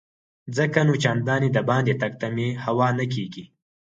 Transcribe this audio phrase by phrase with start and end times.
[0.57, 3.43] ځکه نو چنداني دباندې تګ ته مې هوا نه کیږي.